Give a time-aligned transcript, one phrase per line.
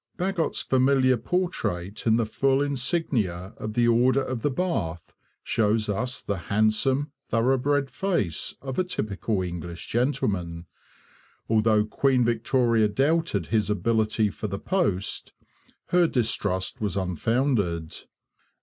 [0.17, 6.19] Bagot's familiar portrait in the full insignia of the Order of the Bath shows us
[6.19, 10.65] the handsome, thoroughbred face of a typical English gentleman.
[11.47, 15.33] Although Queen Victoria doubted his ability for the post,
[15.89, 17.95] her distrust was unfounded.